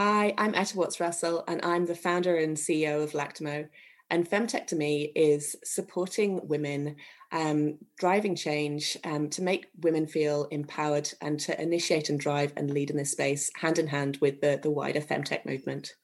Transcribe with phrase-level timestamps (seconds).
[0.00, 3.68] Hi, I'm Etta Watts Russell, and I'm the founder and CEO of Lactamo.
[4.08, 6.94] And Femtech to me is supporting women,
[7.32, 12.70] um, driving change um, to make women feel empowered and to initiate and drive and
[12.70, 15.94] lead in this space hand in hand with the, the wider Femtech movement.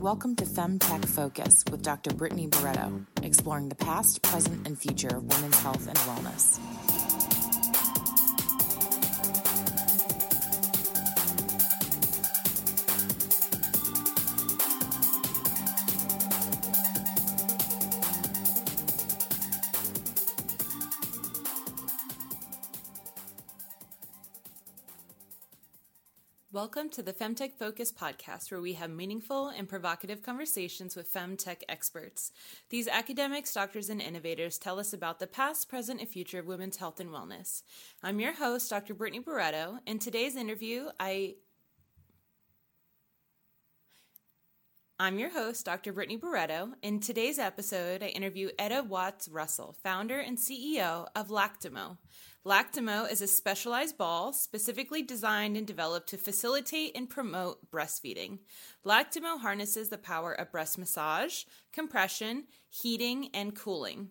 [0.00, 2.14] Welcome to Femtech Focus with Dr.
[2.14, 6.60] Brittany Barreto, exploring the past, present, and future of women's health and wellness.
[26.56, 31.58] Welcome to the Femtech Focus podcast, where we have meaningful and provocative conversations with femtech
[31.68, 32.32] experts.
[32.70, 36.78] These academics, doctors, and innovators tell us about the past, present, and future of women's
[36.78, 37.62] health and wellness.
[38.02, 38.94] I'm your host, Dr.
[38.94, 39.80] Brittany Barreto.
[39.86, 41.34] In today's interview, I
[44.98, 45.92] I'm your host, Dr.
[45.92, 46.70] Brittany Barreto.
[46.82, 51.98] In today's episode, I interview Etta Watts Russell, founder and CEO of Lactamo.
[52.46, 58.38] Lactamo is a specialized ball specifically designed and developed to facilitate and promote breastfeeding.
[58.86, 64.08] Lactamo harnesses the power of breast massage, compression, heating, and cooling.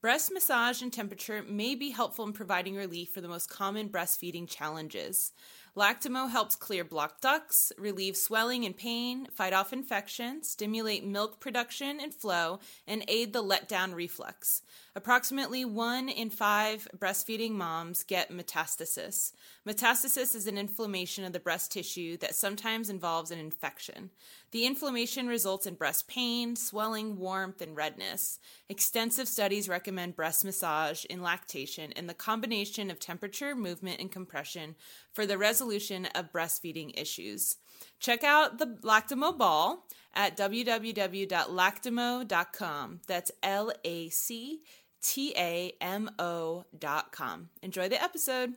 [0.00, 4.48] Breast massage and temperature may be helpful in providing relief for the most common breastfeeding
[4.48, 5.32] challenges.
[5.76, 11.98] Lactamo helps clear blocked ducts, relieve swelling and pain, fight off infection, stimulate milk production
[12.00, 14.62] and flow, and aid the letdown reflex.
[14.94, 19.32] Approximately one in five breastfeeding moms get mastitis.
[19.66, 24.10] Mastitis is an inflammation of the breast tissue that sometimes involves an infection.
[24.52, 28.38] The inflammation results in breast pain, swelling, warmth, and redness.
[28.68, 34.76] Extensive studies recommend breast massage in lactation and the combination of temperature, movement, and compression
[35.14, 37.56] for the resolution of breastfeeding issues.
[38.00, 39.84] Check out the Lactamo Ball
[40.14, 43.00] at www.lactamo.com.
[43.06, 44.60] That's L A C
[45.02, 47.48] T A M O dot com.
[47.62, 48.52] Enjoy the episode.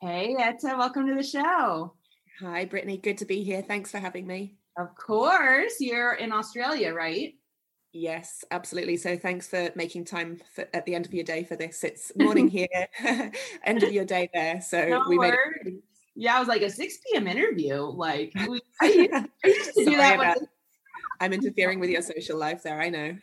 [0.00, 1.94] Hey, Etta, welcome to the show.
[2.40, 2.98] Hi, Brittany.
[2.98, 3.62] Good to be here.
[3.62, 4.56] Thanks for having me.
[4.78, 7.32] Of course, you're in Australia, right?
[7.98, 8.98] Yes, absolutely.
[8.98, 11.82] So thanks for making time for, at the end of your day for this.
[11.82, 12.68] It's morning here,
[13.64, 14.60] end of your day there.
[14.60, 15.74] So no we made it.
[16.14, 17.26] Yeah, I was like a 6 p.m.
[17.26, 17.76] interview.
[17.76, 20.18] Like we, I, I used to do that.
[20.18, 20.34] When,
[21.20, 22.80] I'm interfering with your social life there.
[22.80, 23.16] I know.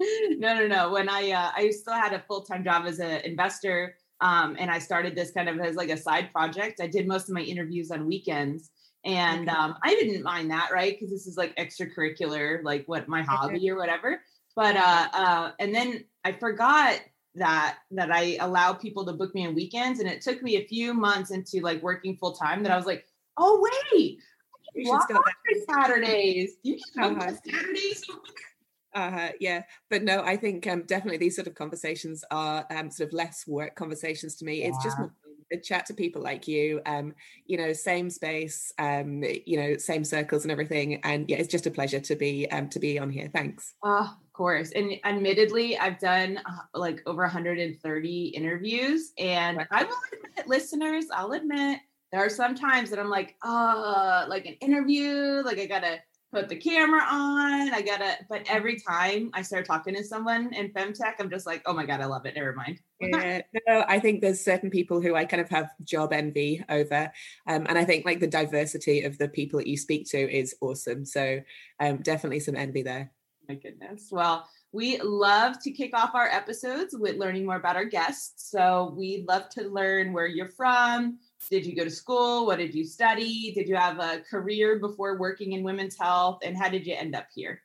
[0.00, 0.90] No, no, no.
[0.90, 4.70] When I uh, I still had a full time job as an investor, um, and
[4.70, 6.80] I started this kind of as like a side project.
[6.82, 8.70] I did most of my interviews on weekends,
[9.04, 10.94] and um, I didn't mind that, right?
[10.94, 14.20] Because this is like extracurricular, like what my hobby or whatever.
[14.54, 17.00] But uh, uh, and then I forgot
[17.36, 20.66] that that I allow people to book me on weekends, and it took me a
[20.66, 23.06] few months into like working full time that I was like,
[23.38, 24.18] oh wait,
[24.74, 25.22] you should go
[25.68, 26.56] Saturdays.
[26.62, 27.32] You can uh-huh.
[27.48, 28.04] Saturdays.
[28.92, 33.08] Uh, yeah, but no, I think um, definitely these sort of conversations are um, sort
[33.08, 34.60] of less work conversations to me.
[34.60, 34.68] Yeah.
[34.68, 35.12] It's just more
[35.58, 37.14] chat to people like you um
[37.46, 41.66] you know same space um you know same circles and everything and yeah it's just
[41.66, 43.30] a pleasure to be um to be on here.
[43.32, 43.74] Thanks.
[43.82, 44.72] Oh, of course.
[44.72, 51.32] And admittedly i've done uh, like over 130 interviews and i will admit listeners i'll
[51.32, 51.80] admit
[52.12, 55.98] there are some times that i'm like uh like an interview like i gotta
[56.32, 57.74] put the camera on.
[57.74, 61.62] I gotta, but every time I start talking to someone in femtech, I'm just like,
[61.66, 62.36] oh my God, I love it.
[62.36, 62.80] Never mind.
[63.00, 67.12] yeah, no, I think there's certain people who I kind of have job envy over.
[67.46, 70.54] Um, and I think like the diversity of the people that you speak to is
[70.60, 71.04] awesome.
[71.04, 71.40] So
[71.80, 73.10] um, definitely some envy there.
[73.48, 74.08] My goodness.
[74.12, 78.50] Well, we love to kick off our episodes with learning more about our guests.
[78.50, 82.46] So we love to learn where you're from, did you go to school?
[82.46, 83.52] What did you study?
[83.52, 86.40] Did you have a career before working in women's health?
[86.44, 87.62] And how did you end up here?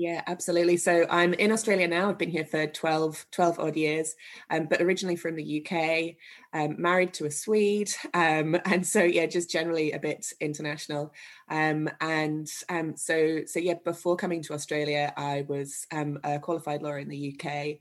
[0.00, 0.76] Yeah, absolutely.
[0.76, 2.08] So I'm in Australia now.
[2.08, 4.14] I've been here for 12, 12 odd years,
[4.48, 6.14] um, but originally from the UK,
[6.52, 7.90] um, married to a Swede.
[8.14, 11.12] Um, and so, yeah, just generally a bit international.
[11.50, 16.80] Um, and um, so, so yeah, before coming to Australia, I was um, a qualified
[16.80, 17.78] lawyer in the UK,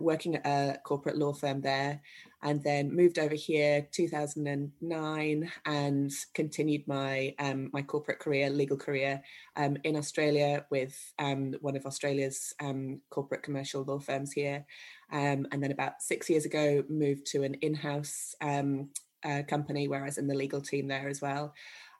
[0.00, 2.00] working at a corporate law firm there
[2.42, 9.22] and then moved over here 2009 and continued my um, my corporate career, legal career
[9.56, 14.64] um, in Australia with um, one of Australia's um, corporate commercial law firms here.
[15.12, 18.88] Um, and then about six years ago, moved to an in-house um,
[19.24, 21.52] uh, company where I was in the legal team there as well.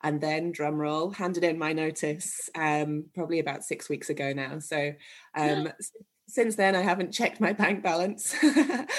[0.02, 4.58] And then, drum roll, handed in my notice probably about six weeks ago now.
[4.60, 4.94] So
[6.28, 8.34] since then, I haven't checked my bank balance.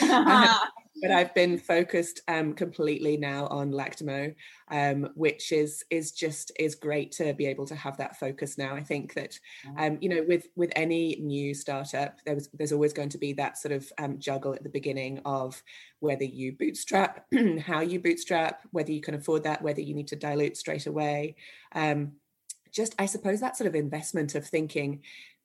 [1.01, 4.35] but I've been focused um, completely now on Lactamo,
[4.69, 8.75] um, which is is just is great to be able to have that focus now.
[8.75, 9.39] I think that
[9.77, 13.33] um, you know with with any new startup, there was there's always going to be
[13.33, 15.61] that sort of um, juggle at the beginning of
[15.99, 17.25] whether you bootstrap,
[17.65, 21.35] how you bootstrap, whether you can afford that, whether you need to dilute straight away.
[21.73, 22.13] Um,
[22.71, 25.01] just I suppose that sort of investment of thinking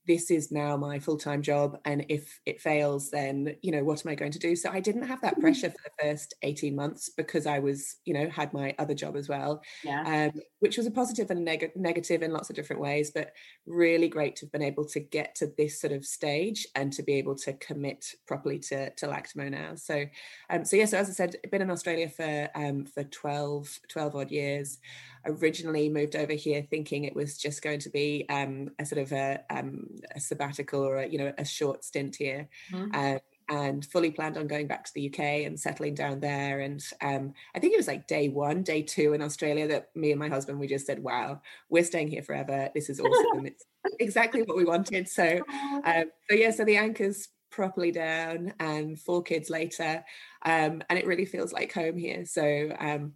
[0.06, 4.12] this is now my full-time job and if it fails then you know what am
[4.12, 5.43] i going to do so i didn't have that mm-hmm.
[5.43, 9.17] pressure for the first 18 months because i was you know had my other job
[9.17, 10.31] as well yeah.
[10.35, 13.32] um, which was a positive and a neg- negative in lots of different ways but
[13.67, 17.03] really great to have been able to get to this sort of stage and to
[17.03, 20.05] be able to commit properly to, to lactamo now so
[20.50, 24.17] um, so yeah so as i said been in australia for um, for 12 12
[24.17, 24.79] odd years
[25.26, 29.12] originally moved over here thinking it was just going to be um, a sort of
[29.12, 32.48] a, um, a, sabbatical or a, you know a short stint here.
[32.72, 32.94] Mm-hmm.
[32.94, 36.58] Um, and fully planned on going back to the UK and settling down there.
[36.60, 40.10] And um, I think it was like day one, day two in Australia that me
[40.10, 42.70] and my husband we just said, "Wow, we're staying here forever.
[42.75, 43.46] This is awesome.
[43.46, 43.64] it's
[44.00, 45.40] exactly what we wanted." So,
[45.84, 50.04] um, so yeah, so the anchors properly down, and four kids later,
[50.44, 52.25] um, and it really feels like home here.
[52.26, 53.12] So um,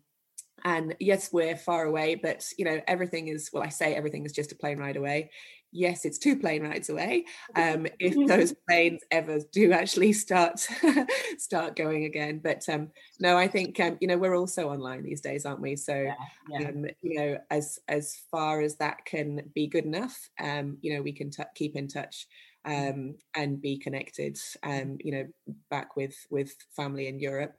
[0.65, 4.33] and yes we're far away but you know everything is well i say everything is
[4.33, 5.31] just a plane ride away
[5.73, 7.25] yes it's two plane rides away
[7.57, 10.59] um, if those planes ever do actually start
[11.39, 12.91] start going again but um,
[13.21, 16.15] no i think um, you know we're also online these days aren't we so yeah,
[16.49, 16.69] yeah.
[16.69, 21.03] Um, you know as as far as that can be good enough um, you know
[21.03, 22.27] we can t- keep in touch
[22.67, 22.91] mm.
[22.91, 25.27] um, and be connected um, you know
[25.71, 27.55] back with with family in europe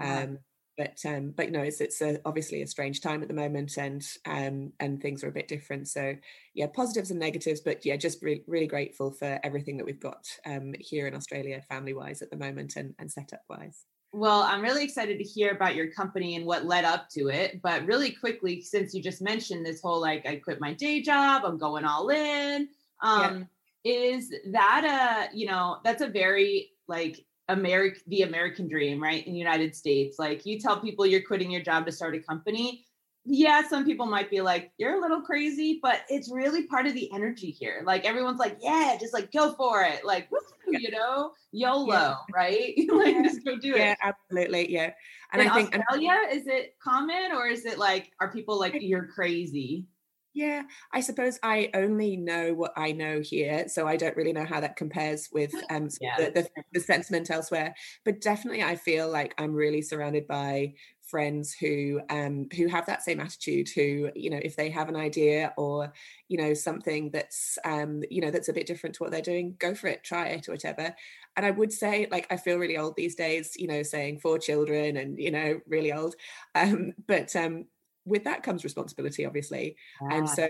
[0.00, 0.38] um,
[0.76, 3.76] but um, but you know it's it's a, obviously a strange time at the moment
[3.76, 6.14] and um, and things are a bit different so
[6.54, 10.26] yeah positives and negatives but yeah just re- really grateful for everything that we've got
[10.46, 14.62] um, here in australia family wise at the moment and, and setup wise well i'm
[14.62, 18.10] really excited to hear about your company and what led up to it but really
[18.10, 21.84] quickly since you just mentioned this whole like i quit my day job i'm going
[21.84, 22.68] all in
[23.02, 23.48] um,
[23.84, 23.92] yeah.
[23.92, 29.26] is that a you know that's a very like American the American dream, right?
[29.26, 30.18] In the United States.
[30.18, 32.84] Like you tell people you're quitting your job to start a company.
[33.24, 36.94] Yeah, some people might be like, you're a little crazy, but it's really part of
[36.94, 37.82] the energy here.
[37.86, 40.04] Like everyone's like, yeah, just like go for it.
[40.04, 40.28] Like,
[40.66, 42.16] you know, YOLO, yeah.
[42.34, 42.74] right?
[42.92, 43.78] like just go do it.
[43.78, 44.72] Yeah, absolutely.
[44.72, 44.90] Yeah.
[45.32, 48.74] And In I think Australia, is it common or is it like, are people like,
[48.80, 49.86] you're crazy?
[50.34, 50.62] Yeah,
[50.92, 54.60] I suppose I only know what I know here, so I don't really know how
[54.60, 56.16] that compares with um, yeah.
[56.16, 57.74] the, the, the, sentiment elsewhere.
[58.02, 63.02] But definitely, I feel like I'm really surrounded by friends who um, who have that
[63.02, 63.68] same attitude.
[63.74, 65.92] Who you know, if they have an idea or
[66.28, 69.56] you know something that's um, you know that's a bit different to what they're doing,
[69.58, 70.94] go for it, try it, or whatever.
[71.36, 74.38] And I would say, like, I feel really old these days, you know, saying four
[74.38, 76.14] children and you know, really old.
[76.54, 77.66] Um, but um,
[78.04, 80.08] with that comes responsibility obviously ah.
[80.10, 80.48] and so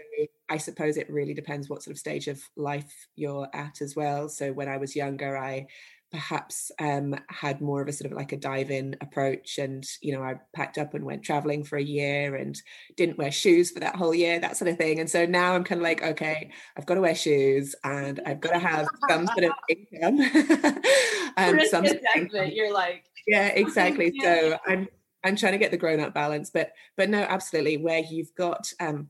[0.49, 4.29] i suppose it really depends what sort of stage of life you're at as well.
[4.29, 5.67] So when i was younger i
[6.13, 10.15] perhaps um, had more of a sort of like a dive in approach and you
[10.15, 12.61] know i packed up and went traveling for a year and
[12.99, 15.01] didn't wear shoes for that whole year that sort of thing.
[15.01, 18.41] And so now i'm kind of like okay i've got to wear shoes and i've
[18.41, 20.19] got to have some sort of income.
[21.35, 22.51] Um, some sort of income.
[22.53, 24.13] you're like yeah exactly.
[24.21, 24.87] so i'm
[25.25, 27.77] I'm trying to get the grown up balance, but but no, absolutely.
[27.77, 29.09] Where you've got, um,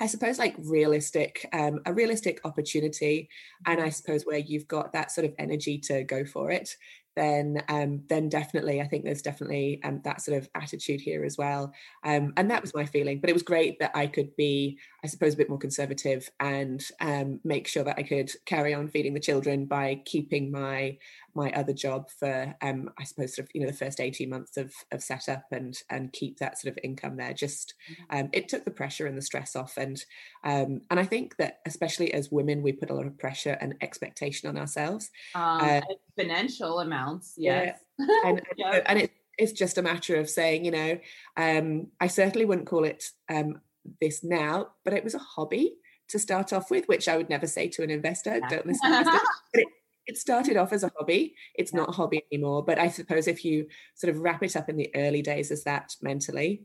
[0.00, 3.28] I suppose, like realistic, um, a realistic opportunity,
[3.66, 6.76] and I suppose where you've got that sort of energy to go for it,
[7.16, 11.36] then um, then definitely I think there's definitely um, that sort of attitude here as
[11.36, 11.72] well.
[12.04, 13.20] Um, and that was my feeling.
[13.20, 16.84] But it was great that I could be, I suppose, a bit more conservative and
[17.00, 20.98] um, make sure that I could carry on feeding the children by keeping my
[21.34, 24.56] my other job for um, I suppose sort of you know the first 18 months
[24.56, 27.32] of of setup and and keep that sort of income there.
[27.32, 28.18] Just mm-hmm.
[28.18, 29.76] um, it took the pressure and the stress off.
[29.76, 30.04] And
[30.42, 34.48] and I think that especially as women, we put a lot of pressure and expectation
[34.48, 35.10] on ourselves.
[35.34, 35.80] Uh,
[36.18, 37.34] exponential amounts.
[37.36, 37.78] Yes.
[37.98, 38.06] Yeah.
[38.24, 38.80] And, yeah.
[38.86, 40.98] and it, it's just a matter of saying, you know,
[41.36, 43.60] um, I certainly wouldn't call it um,
[44.00, 45.74] this now, but it was a hobby
[46.08, 48.38] to start off with, which I would never say to an investor.
[48.38, 48.48] Yeah.
[48.48, 48.90] Don't listen.
[48.90, 49.04] To
[49.52, 49.68] but it,
[50.06, 51.34] it started off as a hobby.
[51.54, 51.80] It's yeah.
[51.80, 52.64] not a hobby anymore.
[52.64, 55.64] But I suppose if you sort of wrap it up in the early days as
[55.64, 56.62] that mentally,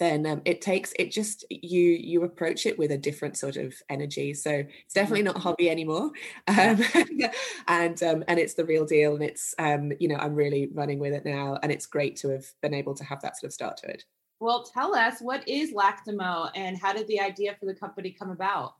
[0.00, 3.74] then um, it takes it just you you approach it with a different sort of
[3.88, 6.10] energy so it's definitely not a hobby anymore
[6.48, 6.80] um,
[7.68, 10.98] and um, and it's the real deal and it's um, you know i'm really running
[10.98, 13.52] with it now and it's great to have been able to have that sort of
[13.52, 14.04] start to it
[14.40, 18.30] well tell us what is lactamo and how did the idea for the company come
[18.30, 18.74] about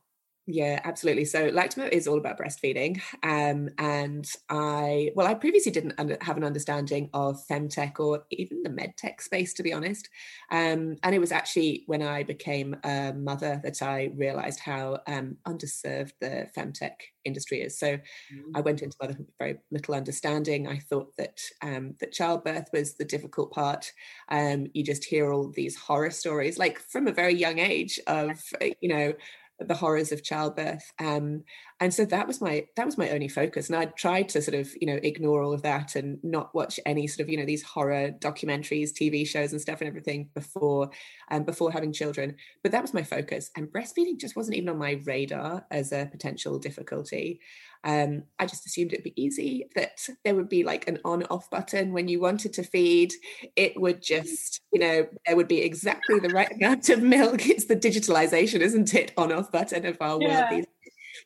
[0.47, 1.27] Yeah, absolutely.
[1.27, 3.01] So Lactamo is all about breastfeeding.
[3.23, 8.63] Um, and I, well, I previously didn't under, have an understanding of femtech or even
[8.63, 10.09] the medtech space, to be honest.
[10.51, 15.37] Um, and it was actually when I became a mother that I realized how um,
[15.47, 16.95] underserved the femtech
[17.25, 17.79] industry is.
[17.79, 18.57] So mm-hmm.
[18.57, 20.67] I went into motherhood with very little understanding.
[20.67, 23.93] I thought that um, that childbirth was the difficult part.
[24.31, 28.41] Um, you just hear all these horror stories, like from a very young age, of
[28.81, 29.13] you know
[29.61, 31.43] the horrors of childbirth um,
[31.81, 34.55] and so that was my that was my only focus and i tried to sort
[34.55, 37.47] of you know ignore all of that and not watch any sort of you know
[37.47, 40.91] these horror documentaries tv shows and stuff and everything before
[41.31, 44.79] um, before having children but that was my focus and breastfeeding just wasn't even on
[44.79, 47.41] my radar as a potential difficulty
[47.85, 51.49] um, I just assumed it'd be easy, that there would be like an on off
[51.51, 53.13] button when you wanted to feed.
[53.57, 57.47] It would just, you know, there would be exactly the right amount of milk.
[57.49, 59.13] It's the digitalization, isn't it?
[59.17, 60.53] On off button of our yeah.
[60.53, 60.67] world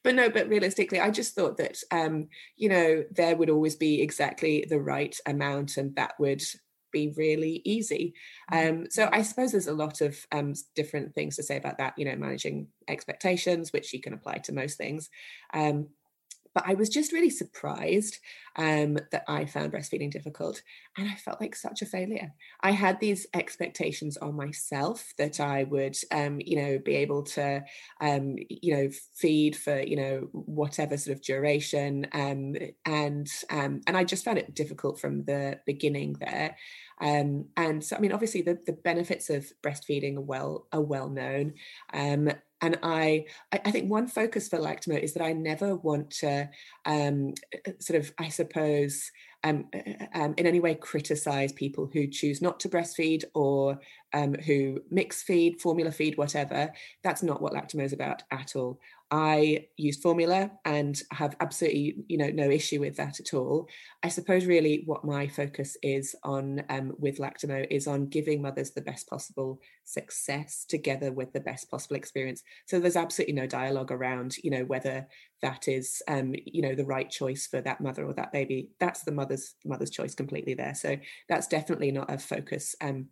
[0.02, 4.00] but no but realistically i just thought that um you know there would always be
[4.00, 6.42] exactly the right amount and that would
[6.92, 8.14] be really easy
[8.52, 8.80] mm-hmm.
[8.80, 11.94] um so i suppose there's a lot of um different things to say about that
[11.96, 15.10] you know managing expectations which you can apply to most things
[15.52, 15.88] um
[16.54, 18.18] but I was just really surprised
[18.56, 20.62] um, that I found breastfeeding difficult.
[20.96, 22.32] And I felt like such a failure.
[22.60, 27.64] I had these expectations on myself that I would, um, you know, be able to,
[28.00, 32.06] um, you know, feed for, you know, whatever sort of duration.
[32.12, 32.54] Um,
[32.86, 36.56] and um, and I just found it difficult from the beginning there.
[37.00, 41.08] Um, and so, I mean, obviously, the, the benefits of breastfeeding are well are well
[41.08, 41.54] known.
[41.92, 46.48] Um, and I, I think one focus for Lactamo is that I never want to
[46.86, 47.34] um,
[47.78, 49.10] sort of, I suppose,
[49.42, 49.66] um,
[50.14, 53.78] um, in any way criticize people who choose not to breastfeed or
[54.14, 56.72] um, who mix feed, formula feed, whatever.
[57.02, 58.80] That's not what Lactamo is about at all.
[59.16, 63.68] I use formula and have absolutely, you know, no issue with that at all.
[64.02, 68.72] I suppose really what my focus is on um, with Lactamo is on giving mothers
[68.72, 72.42] the best possible success together with the best possible experience.
[72.66, 75.06] So there's absolutely no dialogue around, you know, whether
[75.42, 78.70] that is, um, you know, the right choice for that mother or that baby.
[78.80, 80.74] That's the mother's mother's choice completely there.
[80.74, 80.96] So
[81.28, 83.06] that's definitely not a focus um,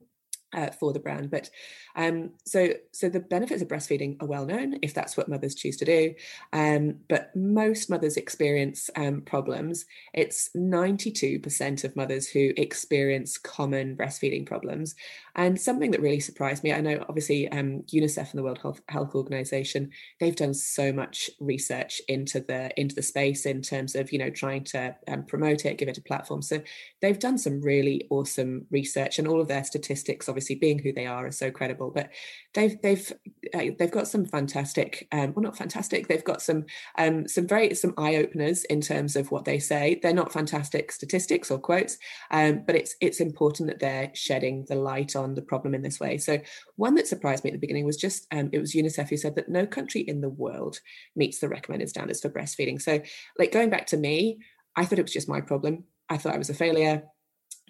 [0.52, 1.30] uh, for the brand.
[1.30, 1.50] But
[1.97, 5.76] um, so so the benefits of breastfeeding are well known if that's what mothers choose
[5.78, 6.14] to do.
[6.52, 9.85] Um, but most mothers experience um, problems.
[10.14, 14.94] It's 92% of mothers who experience common breastfeeding problems.
[15.35, 18.82] And something that really surprised me, I know obviously um, UNICEF and the World Health,
[18.88, 19.90] Health Organization,
[20.21, 24.28] they've done so much research into the into the space in terms of you know
[24.28, 26.42] trying to um, promote it, give it a platform.
[26.42, 26.61] So
[27.00, 31.06] they've done some really awesome research, and all of their statistics, obviously being who they
[31.06, 31.90] are, is so credible.
[31.90, 32.11] But
[32.54, 33.12] they've they've
[33.54, 36.66] uh, they've got some fantastic, um, well not fantastic, they've got some
[36.99, 39.99] um, some very some eye openers in terms of what they say.
[40.02, 41.99] They're not fantastic statistics or quotes,
[42.30, 45.82] um, but it's it's important that they're shedding the light on on the problem in
[45.82, 46.18] this way.
[46.18, 46.38] So
[46.76, 49.37] one that surprised me at the beginning was just um, it was UNICEF who said
[49.37, 50.80] that no country in the world
[51.16, 52.80] meets the recommended standards for breastfeeding.
[52.80, 53.00] So
[53.38, 54.38] like going back to me,
[54.76, 55.84] I thought it was just my problem.
[56.08, 57.04] I thought I was a failure.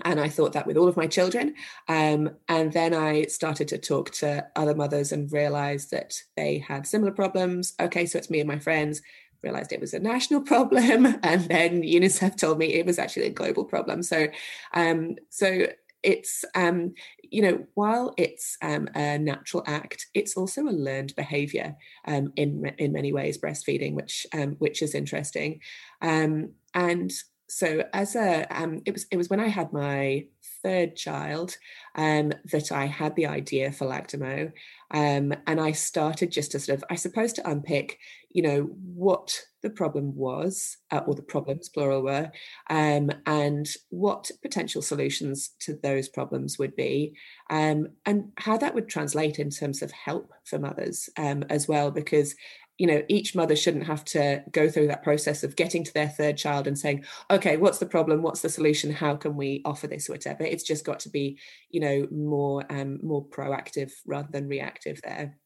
[0.04, 1.54] And I thought that with all of my children.
[1.88, 6.86] Um, and then I started to talk to other mothers and realized that they had
[6.86, 7.74] similar problems.
[7.78, 9.02] Okay, so it's me and my friends
[9.42, 13.30] realized it was a national problem and then unicef told me it was actually a
[13.30, 14.28] global problem so
[14.74, 15.66] um, so
[16.02, 21.76] it's um, you know while it's um, a natural act it's also a learned behavior
[22.06, 25.60] um, in in many ways breastfeeding which um, which is interesting
[26.00, 27.12] um, and
[27.52, 30.24] so as a um, it was it was when i had my
[30.62, 31.56] third child
[31.96, 34.52] um, that I had the idea for Lactamo.
[34.92, 37.98] Um, and I started just to sort of, I suppose, to unpick,
[38.30, 42.30] you know, what the problem was, uh, or the problems, plural were,
[42.68, 47.14] um, and what potential solutions to those problems would be,
[47.50, 51.90] um, and how that would translate in terms of help for mothers um, as well,
[51.90, 52.34] because
[52.78, 56.08] you know each mother shouldn't have to go through that process of getting to their
[56.08, 59.86] third child and saying okay what's the problem what's the solution how can we offer
[59.86, 61.38] this whatever it's just got to be
[61.70, 65.36] you know more um more proactive rather than reactive there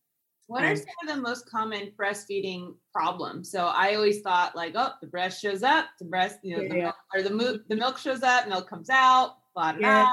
[0.48, 3.50] what are some of the most common breastfeeding problems?
[3.50, 6.68] So I always thought like, oh, the breast shows up, the breast, you know, yeah,
[6.68, 9.80] the milk, or the milk, the milk shows up, milk comes out, blah blah.
[9.80, 10.10] Yeah.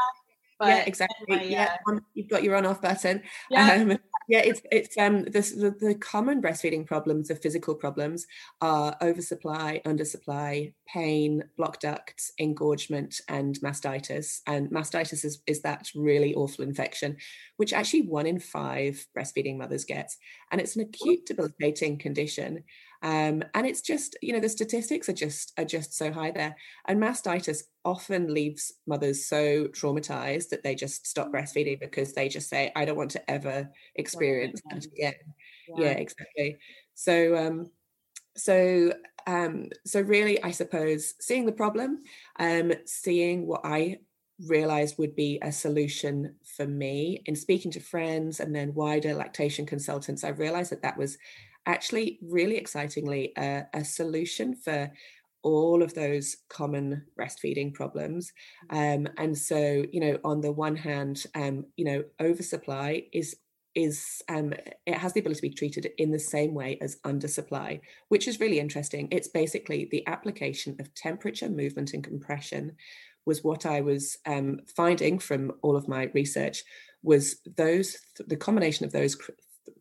[0.60, 1.36] But yeah, exactly.
[1.36, 3.22] My, yeah, uh, you've got your on-off button.
[3.50, 3.74] Yeah.
[3.74, 5.42] Um, yeah, it's it's um the,
[5.80, 8.26] the, the common breastfeeding problems, the physical problems,
[8.62, 14.42] are oversupply, undersupply, pain, blocked ducts, engorgement, and mastitis.
[14.48, 17.18] And mastitis is is that really awful infection,
[17.58, 20.18] which actually one in five breastfeeding mothers gets,
[20.52, 22.64] and it's an acute debilitating condition.
[23.04, 26.56] Um, and it's just you know the statistics are just are just so high there.
[26.88, 31.34] And mastitis often leaves mothers so traumatized that they just stop mm.
[31.34, 34.86] breastfeeding because they just say i don't want to ever experience that.
[34.86, 35.14] again
[35.68, 35.86] yeah.
[35.86, 36.58] yeah exactly.
[36.96, 37.72] So um
[38.36, 38.94] so
[39.28, 42.02] um so really i suppose seeing the problem
[42.40, 43.98] um seeing what i
[44.48, 49.66] realized would be a solution for me in speaking to friends and then wider lactation
[49.66, 51.18] consultants i realized that that was
[51.66, 54.92] actually really excitingly a, solution for
[55.44, 58.32] all of those common breastfeeding problems.
[58.70, 63.36] Um, and so, you know, on the one hand, um, you know, oversupply is
[63.76, 64.54] is um,
[64.86, 68.40] it has the ability to be treated in the same way as undersupply, which is
[68.40, 69.08] really interesting.
[69.10, 72.74] It's basically the application of temperature, movement, and compression
[73.26, 76.64] was what I was um, finding from all of my research
[77.04, 79.18] was those the combination of those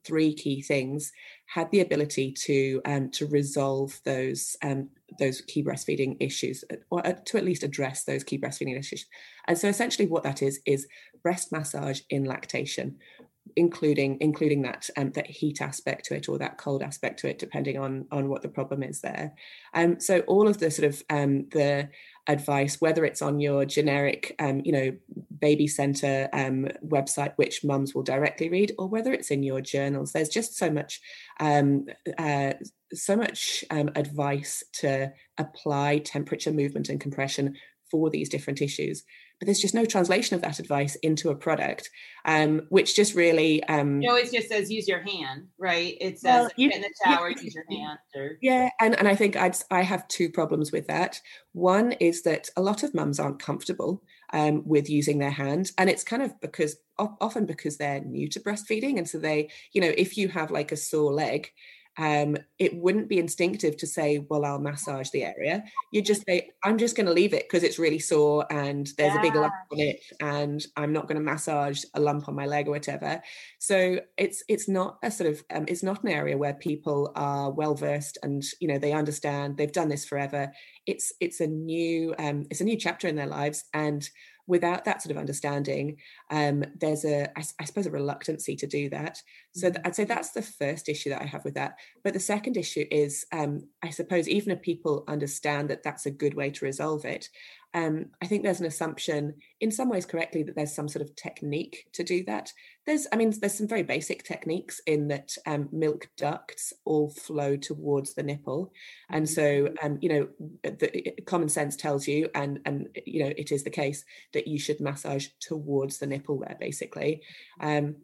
[0.05, 1.13] three key things
[1.47, 7.07] had the ability to um, to resolve those um, those key breastfeeding issues uh, or
[7.07, 9.07] uh, to at least address those key breastfeeding issues.
[9.47, 10.87] And so essentially what that is is
[11.23, 12.97] breast massage in lactation
[13.57, 17.39] including including that um, that heat aspect to it or that cold aspect to it
[17.39, 19.33] depending on on what the problem is there.
[19.75, 21.89] Um so all of the sort of um the
[22.29, 24.93] advice whether it's on your generic um you know
[25.41, 30.13] baby center um website which mums will directly read or whether it's in your journals.
[30.13, 31.01] There's just so much
[31.41, 31.87] um
[32.19, 32.53] uh
[32.95, 37.55] so much um, advice to apply temperature movement and compression
[37.91, 39.03] for these different issues
[39.43, 41.91] but there's just no translation of that advice into a product,
[42.27, 43.61] um, which just really.
[43.65, 45.97] Um, it always just says use your hand, right?
[46.01, 47.99] It says well, you, in the shower, yeah, use your hand.
[48.15, 48.39] Or...
[48.41, 51.21] Yeah, and and I think I'd I have two problems with that.
[51.55, 55.91] One is that a lot of mums aren't comfortable um, with using their hand, and
[55.91, 59.93] it's kind of because often because they're new to breastfeeding, and so they, you know,
[59.99, 61.51] if you have like a sore leg
[61.99, 65.63] um, it wouldn't be instinctive to say, well, I'll massage the area.
[65.93, 69.13] You just say, I'm just going to leave it because it's really sore and there's
[69.15, 69.19] yeah.
[69.19, 72.47] a big lump on it and I'm not going to massage a lump on my
[72.47, 73.21] leg or whatever.
[73.59, 77.51] So it's it's not a sort of um, it's not an area where people are
[77.51, 80.51] well versed and you know they understand they've done this forever.
[80.87, 84.09] It's it's a new um, it's a new chapter in their lives and
[84.47, 85.97] without that sort of understanding,
[86.31, 89.23] um, there's a, I, I suppose, a reluctancy to do that.
[89.55, 89.87] So th- mm-hmm.
[89.87, 91.79] I'd say that's the first issue that I have with that.
[92.03, 96.11] But the second issue is, um, I suppose, even if people understand that that's a
[96.11, 97.29] good way to resolve it,
[97.75, 101.17] um, I think there's an assumption, in some ways correctly, that there's some sort of
[101.17, 102.53] technique to do that.
[102.85, 107.57] There's, I mean, there's some very basic techniques in that um, milk ducts all flow
[107.57, 108.73] towards the nipple,
[109.11, 109.87] and so mm-hmm.
[109.87, 110.29] um, you know,
[110.65, 114.05] the common sense tells you, and and you know, it is the case
[114.35, 117.23] that you should massage towards the nipple there, basically.
[117.61, 117.97] Um,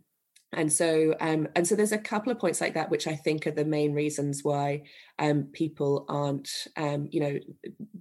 [0.53, 3.47] and so um, and so there's a couple of points like that which i think
[3.47, 4.83] are the main reasons why
[5.19, 7.39] um, people aren't um, you know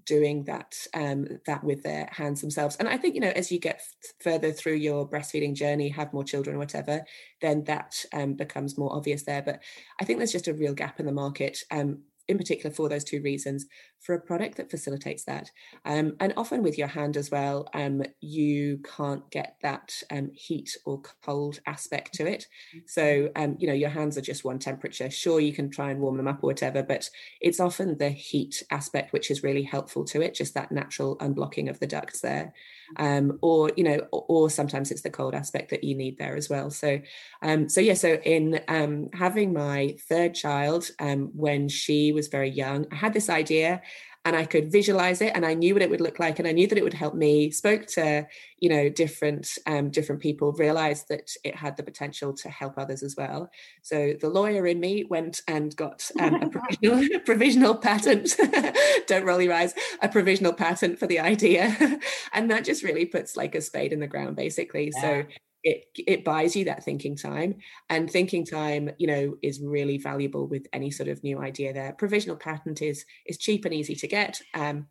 [0.06, 2.76] doing that um, that with their hands themselves.
[2.78, 6.14] And i think you know as you get f- further through your breastfeeding journey have
[6.14, 7.04] more children whatever
[7.42, 9.42] then that um, becomes more obvious there.
[9.42, 9.62] But
[10.00, 13.04] i think there's just a real gap in the market um, in particular for those
[13.04, 13.66] two reasons
[14.02, 15.52] for a product that facilitates that.
[15.86, 20.78] Um, and often with your hand as well um, you can't get that um, heat
[20.86, 22.46] or cold aspect to it.
[22.86, 23.44] So mm-hmm.
[23.44, 25.10] um, you know your hands are just one temperature.
[25.10, 27.10] Sure you can try and warm them up or whatever but
[27.42, 31.70] it's often the heat aspect which is really helpful to it just that natural unblocking
[31.70, 32.54] of the ducts there.
[32.96, 36.38] Um, or you know or, or, sometimes it's the cold aspect that you need there
[36.38, 36.70] as well.
[36.70, 37.02] So
[37.42, 42.50] um, so yeah so in um, having my third child um, when she was very
[42.50, 43.82] young i had this idea
[44.28, 46.52] and I could visualize it and I knew what it would look like and I
[46.52, 47.50] knew that it would help me.
[47.50, 48.28] Spoke to
[48.60, 53.04] you know different um, different people realized that it had the potential to help others
[53.04, 53.50] as well.
[53.84, 56.50] So the lawyer in me went and got um, a
[56.82, 58.36] provisional provisional patent.
[59.08, 59.74] Don't roll your eyes.
[60.02, 61.98] A provisional patent for the idea.
[62.34, 64.92] And that just really puts like a spade in the ground basically.
[64.94, 65.02] Yeah.
[65.02, 65.24] so
[65.64, 67.56] it it buys you that thinking time
[67.90, 71.74] and thinking time you know is really valuable with any sort of new idea.
[71.74, 74.88] There provisional patent is is cheap and easy to get um,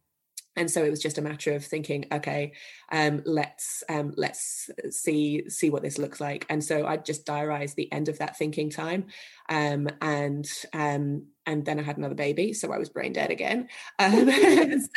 [0.57, 2.53] and so it was just a matter of thinking okay
[2.93, 6.47] um, let's um, let's see see what this looks like.
[6.49, 9.07] And so i just diarized the end of that thinking time
[9.49, 13.69] um, and um, and then i had another baby so i was brain dead again.
[13.99, 14.31] Um,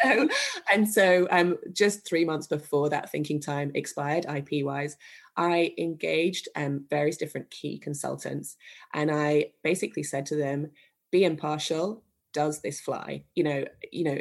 [0.03, 0.29] so
[0.71, 4.97] and so um, just three months before that thinking time expired ip wise
[5.37, 6.47] i engaged
[6.89, 8.57] various different key consultants
[8.93, 10.71] and i basically said to them
[11.11, 13.23] be impartial does this fly?
[13.35, 14.19] You know you know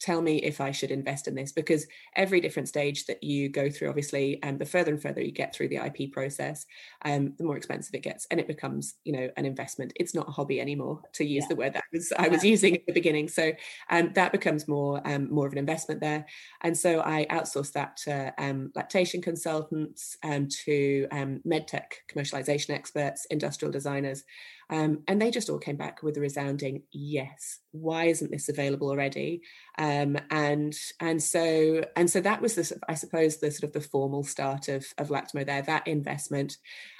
[0.00, 3.68] tell me if i should invest in this because every different stage that you go
[3.68, 6.64] through obviously and um, the further and further you get through the ip process
[7.04, 9.92] um, the more expensive it gets and it becomes you know an investment.
[9.96, 11.48] It's not a hobby anymore to use yeah.
[11.48, 12.50] the word that was i was yeah.
[12.50, 13.28] using at the beginning.
[13.28, 13.52] So
[13.90, 16.26] um, that becomes more um, more of an investment there.
[16.62, 23.26] And so i outsourced that to um, lactation consultants um, to um, medtech commercialization experts
[23.26, 24.24] industrial designers
[24.70, 27.58] um, and they just all came back with a resounding yes.
[27.72, 29.42] Why isn't this available already?
[29.78, 33.86] Um, and and so and so that was the I suppose the sort of the
[33.86, 35.62] formal start of of Lactamo there.
[35.62, 36.56] That investment,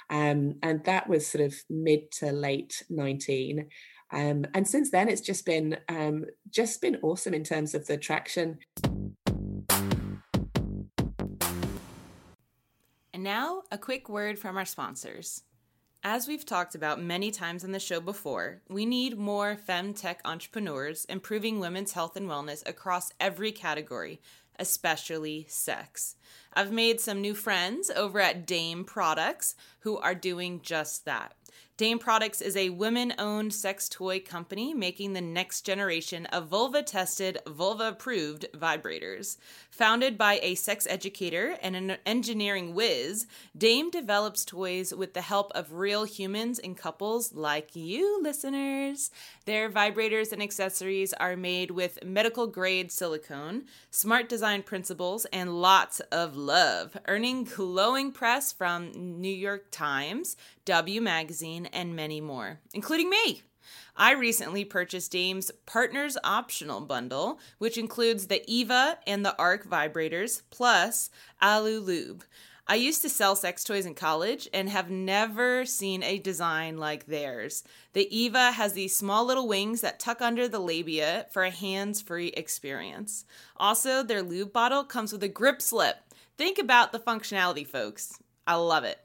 [0.09, 3.69] um, and that was sort of mid to late nineteen.
[4.13, 7.97] Um, and since then, it's just been um, just been awesome in terms of the
[7.97, 8.59] traction.
[13.13, 15.43] And now, a quick word from our sponsors.
[16.03, 21.05] As we've talked about many times on the show before, we need more femtech entrepreneurs
[21.05, 24.19] improving women's health and wellness across every category,
[24.57, 26.15] especially sex.
[26.53, 31.35] I've made some new friends over at Dame Products who are doing just that.
[31.81, 36.83] Dame Products is a women owned sex toy company making the next generation of vulva
[36.83, 39.37] tested, vulva approved vibrators.
[39.71, 43.25] Founded by a sex educator and an engineering whiz,
[43.57, 49.09] Dame develops toys with the help of real humans and couples like you, listeners.
[49.45, 55.99] Their vibrators and accessories are made with medical grade silicone, smart design principles, and lots
[56.11, 63.09] of love, earning glowing press from New York Times, W Magazine, and many more, including
[63.09, 63.41] me.
[63.95, 70.41] I recently purchased Dame's Partners Optional bundle, which includes the Eva and the Arc vibrators
[70.49, 71.09] plus
[71.41, 72.23] Alu Lube.
[72.67, 77.05] I used to sell sex toys in college and have never seen a design like
[77.05, 77.63] theirs.
[77.93, 82.01] The Eva has these small little wings that tuck under the labia for a hands
[82.01, 83.25] free experience.
[83.57, 85.97] Also, their lube bottle comes with a grip slip.
[86.37, 88.17] Think about the functionality, folks.
[88.47, 88.99] I love it.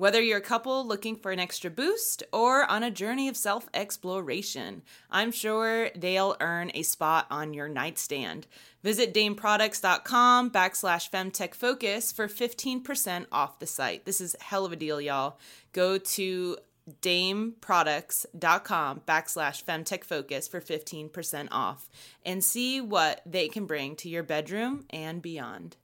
[0.00, 3.68] Whether you're a couple looking for an extra boost or on a journey of self
[3.74, 8.46] exploration, I'm sure they'll earn a spot on your nightstand.
[8.82, 14.06] Visit dameproducts.com backslash femtechfocus for 15% off the site.
[14.06, 15.38] This is hell of a deal, y'all.
[15.74, 16.56] Go to
[17.02, 21.90] dameproducts.com backslash femtechfocus for 15% off
[22.24, 25.76] and see what they can bring to your bedroom and beyond.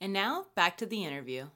[0.00, 1.48] And now back to the interview.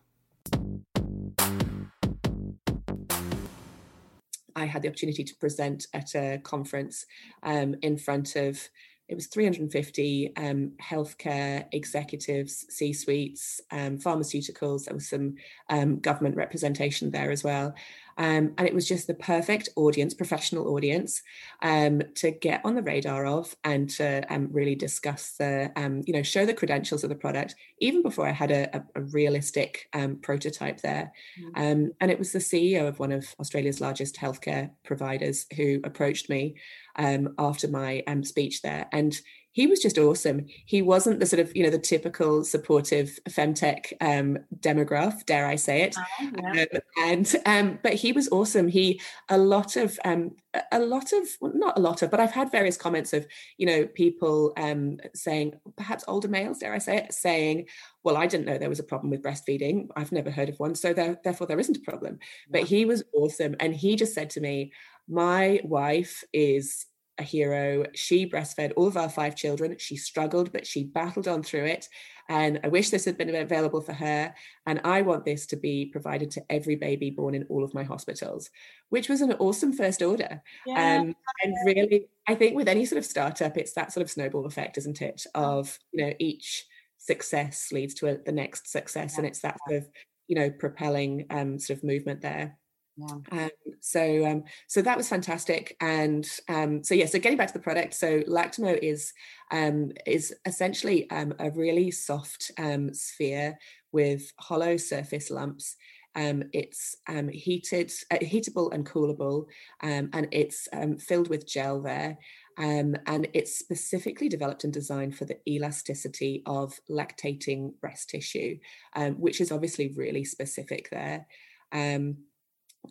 [4.56, 7.06] I had the opportunity to present at a conference
[7.42, 8.68] um, in front of
[9.08, 14.86] it was 350 um, healthcare executives, C suites, um, pharmaceuticals.
[14.86, 15.34] There was some
[15.68, 17.74] um, government representation there as well.
[18.16, 21.22] Um, and it was just the perfect audience, professional audience,
[21.62, 25.70] um, to get on the radar of and to um, really discuss the,
[26.06, 29.02] you know, show the credentials of the product, even before I had a, a, a
[29.02, 29.88] realistic
[30.22, 31.12] prototype there.
[31.40, 31.88] Mm-hmm.
[32.00, 36.56] and it was the CEO of one of Australia's largest healthcare providers who approached me
[36.96, 38.86] um, after my um, speech there.
[38.92, 39.18] And
[39.54, 40.46] he was just awesome.
[40.66, 45.54] He wasn't the sort of, you know, the typical supportive femtech um, demograph, dare I
[45.54, 45.94] say it.
[45.96, 46.64] Oh, yeah.
[46.72, 48.66] um, and um, but he was awesome.
[48.66, 50.34] He a lot of um,
[50.72, 53.66] a lot of well, not a lot of, but I've had various comments of, you
[53.66, 57.66] know, people um, saying perhaps older males, dare I say it, saying,
[58.02, 59.86] "Well, I didn't know there was a problem with breastfeeding.
[59.94, 62.58] I've never heard of one, so there, therefore there isn't a problem." Yeah.
[62.58, 64.72] But he was awesome, and he just said to me,
[65.08, 66.86] my wife is
[67.18, 67.84] a hero.
[67.94, 69.76] She breastfed all of our five children.
[69.78, 71.88] She struggled, but she battled on through it.
[72.28, 74.34] And I wish this had been available for her.
[74.66, 77.82] And I want this to be provided to every baby born in all of my
[77.82, 78.50] hospitals,
[78.88, 80.42] which was an awesome first order.
[80.66, 81.00] Yeah.
[81.00, 84.46] Um, and really, I think with any sort of startup, it's that sort of snowball
[84.46, 85.26] effect, isn't it?
[85.34, 86.66] Of, you know, each
[86.98, 89.12] success leads to a, the next success.
[89.14, 89.18] Yeah.
[89.18, 89.88] And it's that sort of,
[90.26, 92.56] you know, propelling um, sort of movement there.
[92.96, 93.16] Yeah.
[93.32, 97.06] Um, so um, so that was fantastic, and um, so yeah.
[97.06, 99.12] So getting back to the product, so Lactamo is
[99.50, 103.58] um, is essentially um, a really soft um, sphere
[103.92, 105.76] with hollow surface lumps.
[106.16, 106.96] it's
[107.32, 109.46] heated, uh, heatable and coolable,
[109.82, 110.68] and it's
[111.00, 112.16] filled with gel there.
[112.56, 118.58] Um, and it's specifically developed and designed for the elasticity of lactating breast tissue,
[118.94, 121.26] um, which is obviously really specific there.
[121.72, 122.18] Um,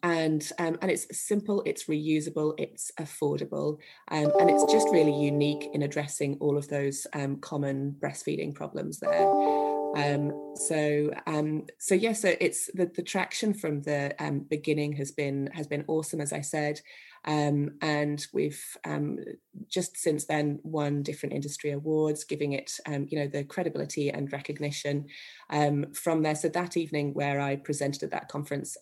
[0.02, 3.78] and um, and it's simple, it's reusable, it's affordable,
[4.10, 9.00] um, and it's just really unique in addressing all of those um, common breastfeeding problems
[9.00, 9.30] there.
[9.96, 15.12] Um, so um, so yeah, so it's the, the traction from the um, beginning has
[15.12, 16.82] been has been awesome, as I said.
[17.26, 18.62] And we've
[19.70, 22.78] just since then won different industry awards, giving it,
[23.08, 25.06] you know, the credibility and recognition
[25.94, 26.36] from there.
[26.36, 28.76] So that evening, where I presented at that conference,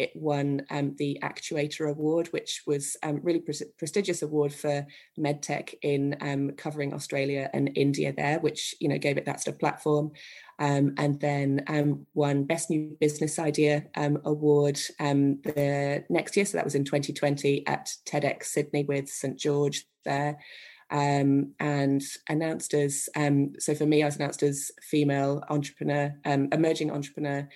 [0.00, 4.86] it won um, the Actuator Award, which was a really pre- prestigious award for
[5.18, 9.60] medtech in covering Australia and India there, which you know gave it that sort of
[9.60, 10.12] platform
[10.58, 16.46] um, and then um, won Best New Business Idea um, award um, the next year.
[16.46, 20.38] So that was in 2020 at TEDx Sydney with St George there.
[20.90, 26.90] Um, and announced as um, so for me, I was announced as female entrepreneur, emerging
[26.90, 27.48] entrepreneur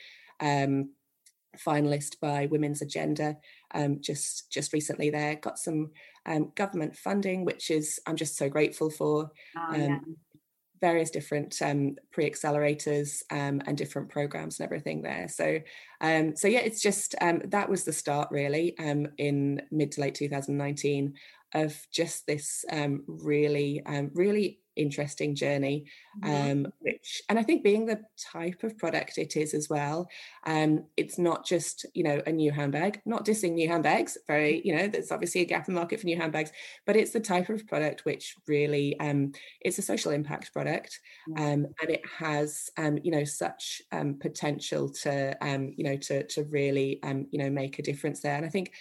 [1.58, 3.36] finalist by Women's Agenda
[3.74, 5.10] um, just just recently.
[5.10, 5.90] There got some
[6.26, 9.30] um, government funding, which is I'm just so grateful for.
[9.56, 9.98] Oh, yeah
[10.80, 15.28] various different um, pre-accelerators um, and different programs and everything there.
[15.28, 15.60] So,
[16.02, 20.02] um, so yeah, it's just um, that was the start really um, in mid to
[20.02, 21.14] late 2019
[21.54, 25.84] of just this um, really, really interesting journey
[26.22, 30.08] um, which and i think being the type of product it is as well
[30.46, 34.74] um, it's not just you know a new handbag not dissing new handbags very you
[34.74, 36.50] know there's obviously a gap in the market for new handbags
[36.86, 41.00] but it's the type of product which really um, it's a social impact product
[41.36, 45.36] um, and it has um, you know such um, potential to
[45.76, 48.36] you know to to really you know make a difference there.
[48.36, 48.72] And i think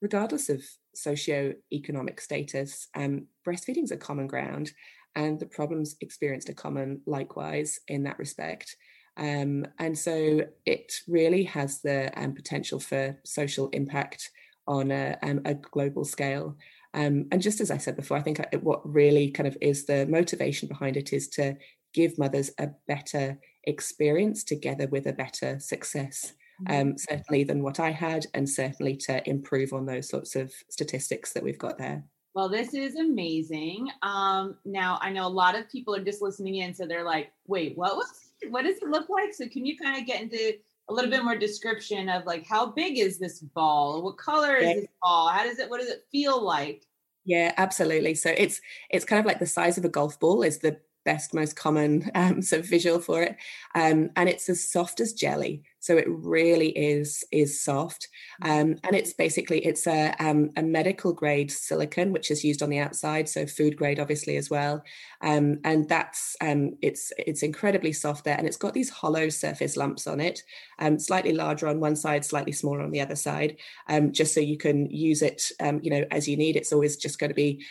[0.00, 0.62] regardless of
[0.94, 4.72] socio-economic status um, breastfeeding is a common ground
[5.14, 8.76] and the problems experienced are common likewise in that respect.
[9.16, 14.30] Um, and so it really has the um, potential for social impact
[14.66, 16.56] on a, um, a global scale.
[16.94, 20.06] Um, and just as I said before, I think what really kind of is the
[20.06, 21.56] motivation behind it is to
[21.92, 26.34] give mothers a better experience together with a better success.
[26.62, 26.90] Mm-hmm.
[26.90, 31.32] Um, certainly than what I had, and certainly to improve on those sorts of statistics
[31.32, 32.02] that we've got there.
[32.38, 33.90] Well, this is amazing.
[34.02, 37.32] Um, now I know a lot of people are just listening in, so they're like,
[37.48, 38.30] "Wait, what was?
[38.50, 40.56] What does it look like?" So, can you kind of get into
[40.88, 44.02] a little bit more description of like how big is this ball?
[44.04, 45.30] What color is this ball?
[45.30, 45.68] How does it?
[45.68, 46.86] What does it feel like?
[47.24, 48.14] Yeah, absolutely.
[48.14, 51.34] So it's it's kind of like the size of a golf ball is the best,
[51.34, 53.34] most common um, sort of visual for it,
[53.74, 55.64] um, and it's as soft as jelly.
[55.80, 58.08] So it really is is soft,
[58.42, 58.48] mm.
[58.50, 62.70] um, and it's basically it's a um, a medical grade silicone which is used on
[62.70, 64.82] the outside, so food grade obviously as well,
[65.22, 69.76] um, and that's um, it's it's incredibly soft there, and it's got these hollow surface
[69.76, 70.42] lumps on it,
[70.80, 73.56] um, slightly larger on one side, slightly smaller on the other side,
[73.88, 75.42] um, just so you can use it,
[75.80, 76.56] you know, as you need.
[76.56, 77.64] It's always just going to be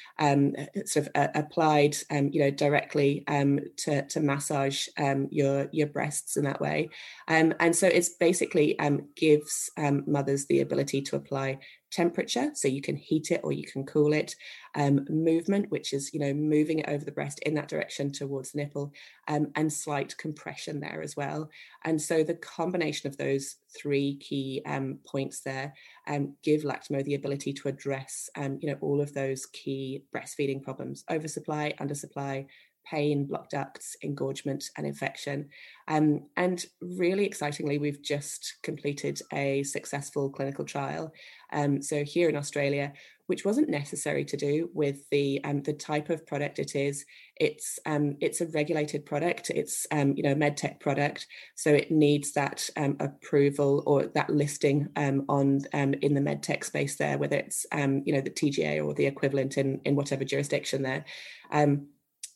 [0.85, 4.87] sort of uh, applied, you know, directly to to massage
[5.29, 6.89] your your breasts in that way,
[7.27, 11.57] and so it's basically um, gives um, mothers the ability to apply
[11.91, 14.35] temperature, so you can heat it or you can cool it.
[14.75, 18.51] Um, movement, which is you know moving it over the breast in that direction towards
[18.51, 18.93] the nipple,
[19.27, 21.49] um, and slight compression there as well.
[21.85, 25.73] And so the combination of those three key um, points there
[26.05, 31.03] um, give Lactamo the ability to address you know all of those key breastfeeding problems:
[31.09, 32.45] oversupply, undersupply,
[32.89, 35.49] pain, blocked ducts, engorgement, and infection.
[35.87, 41.11] Um, and really excitingly, we've just completed a successful clinical trial.
[41.51, 42.93] Um, so here in Australia,
[43.27, 47.05] which wasn't necessary to do with the um, the type of product it is.
[47.35, 49.49] It's um, it's a regulated product.
[49.49, 54.87] It's um, you know medtech product, so it needs that um, approval or that listing
[54.95, 59.05] on um, in the medtech space there, whether it's you know the TGA or the
[59.05, 61.05] equivalent in in whatever jurisdiction there.
[61.51, 61.87] Um,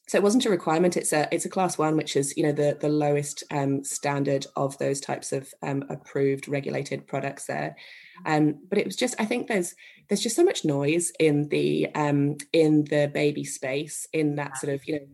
[0.07, 0.97] so it wasn't a requirement.
[0.97, 4.45] It's a it's a class one which is you know the the lowest um, standard
[4.55, 7.75] of those types of um, approved regulated products there.
[8.25, 9.73] Um, but it was just i think there's
[10.07, 14.73] there's just so much noise in the um, in the baby space in that sort
[14.73, 15.05] of you know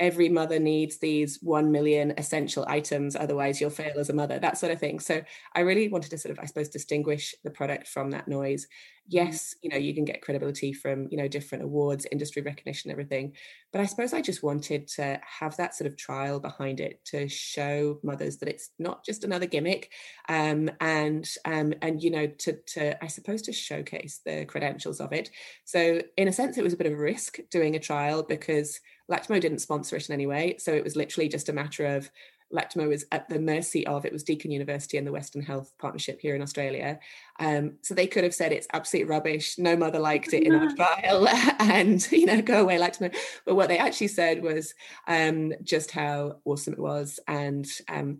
[0.00, 4.58] every mother needs these 1 million essential items otherwise you'll fail as a mother that
[4.58, 4.98] sort of thing.
[4.98, 5.22] So
[5.54, 8.66] i really wanted to sort of i suppose distinguish the product from that noise
[9.06, 13.32] yes you know you can get credibility from you know different awards industry recognition everything
[13.70, 17.28] but i suppose i just wanted to have that sort of trial behind it to
[17.28, 19.90] show mothers that it's not just another gimmick
[20.28, 25.12] um, and um, and you know to to i suppose to showcase the credentials of
[25.12, 25.30] it.
[25.64, 28.80] So in a sense it was a bit of a risk doing a trial because
[29.10, 32.10] lactamo didn't sponsor it in any way so it was literally just a matter of
[32.52, 36.20] Lactamo was at the mercy of it was Deakin University and the Western Health Partnership
[36.20, 36.98] here in Australia.
[37.40, 39.58] Um, so they could have said it's absolute rubbish.
[39.58, 41.28] No mother liked it in our trial,
[41.58, 43.14] and you know, go away, Lactamo.
[43.44, 44.74] But what they actually said was
[45.08, 48.18] um, just how awesome it was, and um,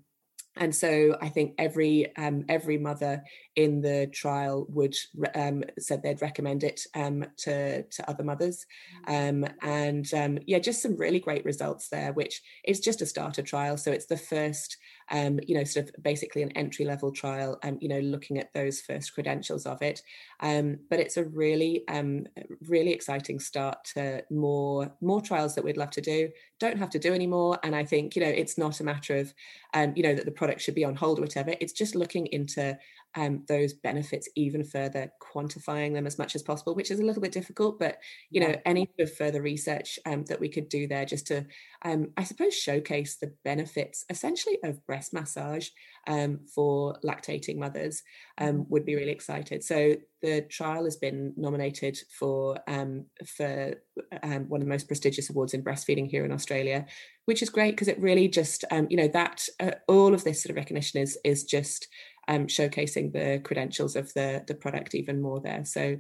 [0.57, 3.23] and so I think every um, every mother
[3.57, 4.97] in the trial would
[5.35, 8.67] um, said they'd recommend it um, to to other mothers,
[9.09, 9.45] mm.
[9.45, 12.13] um, and um, yeah, just some really great results there.
[12.13, 14.79] Which is just a starter trial, so it's the first
[15.11, 18.39] um, you know, sort of basically an entry level trial, and um, you know, looking
[18.39, 20.03] at those first credentials of it.
[20.41, 22.27] Um, but it's a really, um,
[22.67, 26.31] really exciting start to more more trials that we'd love to do.
[26.59, 29.35] Don't have to do anymore, and I think you know, it's not a matter of,
[29.75, 31.55] um, you know, that the product should be on hold or whatever.
[31.61, 32.79] It's just looking into
[33.17, 37.23] um, those benefits even further, quantifying them as much as possible, which is a little
[37.23, 37.79] bit difficult.
[37.79, 37.99] But
[38.31, 41.47] you know, any sort of further research um, that we could do there, just to,
[41.85, 45.69] um, I suppose, showcase the benefits essentially of breast massage
[46.07, 48.03] um, for lactating mothers,
[48.39, 48.63] um, mm-hmm.
[48.69, 49.63] would be really excited.
[49.63, 53.75] So the trial has been nominated for um, for
[54.23, 56.87] one of the most prestigious awards in breastfeeding here in Australia,
[57.27, 60.51] which is great because it really just, you know, that uh, all of this sort
[60.51, 61.89] of recognition is is just
[62.29, 65.65] um, showcasing the credentials of the the product even more there.
[65.65, 65.99] So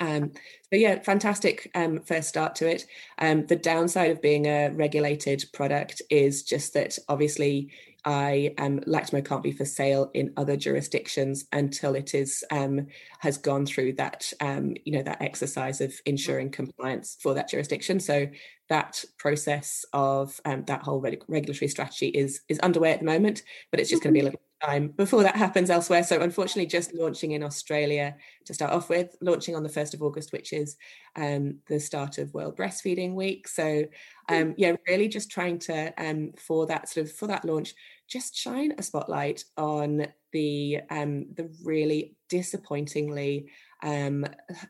[0.00, 0.32] um,
[0.72, 2.86] so yeah, fantastic um, first start to it.
[3.18, 7.70] Um, the downside of being a regulated product is just that obviously
[8.04, 12.86] I um, Lactamo can't be for sale in other jurisdictions until it is um,
[13.20, 18.00] has gone through that um, you know that exercise of ensuring compliance for that jurisdiction.
[18.00, 18.26] So
[18.68, 23.42] that process of um, that whole reg- regulatory strategy is is underway at the moment,
[23.70, 26.02] but it's just going to be a little time before that happens elsewhere.
[26.02, 30.02] So unfortunately, just launching in Australia to start off with, launching on the first of
[30.02, 30.76] August, which is
[31.16, 33.48] um, the start of World Breastfeeding Week.
[33.48, 33.84] So
[34.28, 37.74] um, yeah, really just trying to um, for that sort of for that launch,
[38.08, 43.50] just shine a spotlight on the um, the really disappointingly
[43.82, 44.26] um,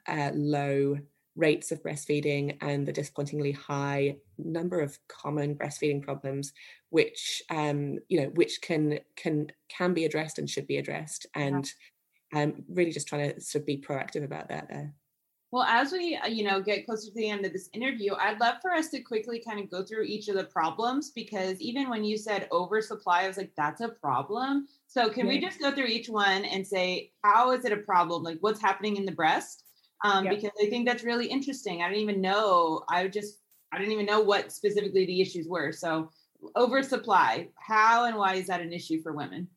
[0.07, 0.99] uh, low
[1.37, 6.53] rates of breastfeeding and the disappointingly high number of common breastfeeding problems
[6.95, 11.27] which um, you know which can can can be addressed and should be addressed.
[11.35, 11.69] And
[12.33, 12.43] yeah.
[12.43, 14.95] um, really just trying to sort of be proactive about that there.
[15.51, 18.41] Well as we uh, you know get closer to the end of this interview i'd
[18.41, 21.89] love for us to quickly kind of go through each of the problems because even
[21.89, 24.69] when you said oversupply i was like that's a problem?
[24.87, 25.33] So can yeah.
[25.33, 28.23] we just go through each one and say how is it a problem?
[28.23, 29.64] Like what's happening in the breast
[30.05, 30.35] um, yep.
[30.35, 31.83] because I think that's really interesting.
[31.83, 32.85] I didn't even know.
[32.89, 33.39] I just
[33.73, 35.73] I didn't even know what specifically the issues were.
[35.73, 36.11] So
[36.57, 39.49] oversupply, how and why is that an issue for women?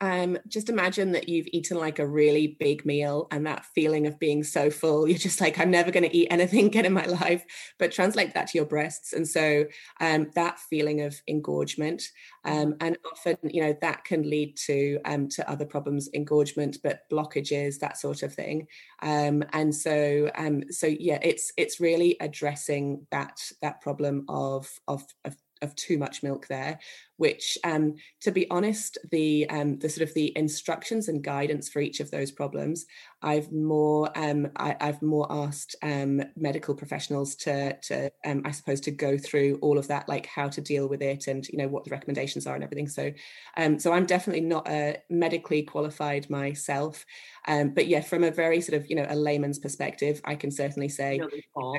[0.00, 4.18] Um, just imagine that you've eaten like a really big meal and that feeling of
[4.18, 7.04] being so full you're just like i'm never going to eat anything again in my
[7.06, 7.44] life.
[7.78, 9.64] But translate that to your breasts and so
[10.00, 12.02] um, that feeling of engorgement
[12.44, 17.00] um, and often you know that can lead to um, to other problems engorgement but
[17.10, 18.66] blockages that sort of thing.
[19.02, 25.04] Um, and so um, so yeah it's it's really addressing that that problem of of,
[25.24, 26.78] of of too much milk there
[27.18, 31.80] which um, to be honest the um, the sort of the instructions and guidance for
[31.80, 32.86] each of those problems
[33.22, 38.80] i've more um, I, have more asked um, medical professionals to to um, i suppose
[38.82, 41.68] to go through all of that like how to deal with it and you know
[41.68, 43.12] what the recommendations are and everything so
[43.56, 47.04] um, so i'm definitely not a medically qualified myself
[47.48, 50.50] um, but yeah, from a very sort of you know a layman's perspective, I can
[50.50, 51.78] certainly say really full,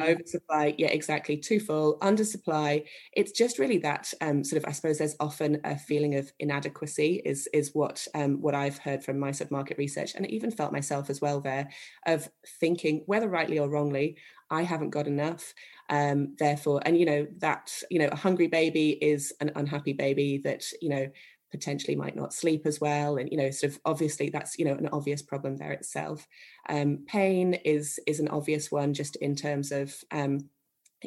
[0.00, 0.76] oversupply.
[0.78, 1.36] Yeah, exactly.
[1.36, 2.86] Too full, undersupply.
[3.12, 4.69] It's just really that um, sort of.
[4.70, 9.02] I suppose there's often a feeling of inadequacy is is what um, what I've heard
[9.02, 11.68] from my submarket research, and I even felt myself as well there
[12.06, 12.28] of
[12.60, 14.16] thinking whether rightly or wrongly.
[14.48, 15.54] I haven't got enough.
[15.88, 20.38] Um, therefore, and you know that you know a hungry baby is an unhappy baby
[20.44, 21.08] that you know
[21.50, 24.74] potentially might not sleep as well and you know sort of obviously that's you know
[24.74, 26.28] an obvious problem there itself
[26.68, 30.38] um, pain is is an obvious one just in terms of um,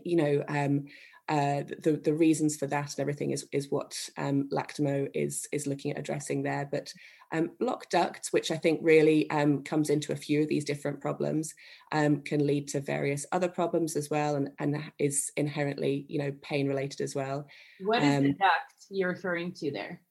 [0.03, 0.83] you know um,
[1.29, 5.67] uh, the the reasons for that and everything is is what um, Lactamo is is
[5.67, 6.67] looking at addressing there.
[6.69, 6.93] But
[7.31, 11.01] um, block ducts, which I think really um, comes into a few of these different
[11.01, 11.53] problems,
[11.91, 16.33] um, can lead to various other problems as well, and and is inherently you know
[16.41, 17.47] pain related as well.
[17.79, 20.01] What is the um, duct you're referring to there?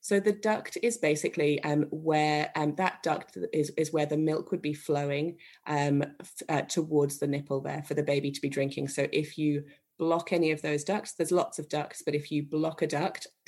[0.00, 4.52] So the duct is basically um, where um, that duct is, is where the milk
[4.52, 6.04] would be flowing um,
[6.48, 8.88] uh, towards the nipple there for the baby to be drinking.
[8.88, 9.64] So if you
[9.98, 11.14] block any of those ducts.
[11.14, 13.26] There's lots of ducts, but if you block a duct,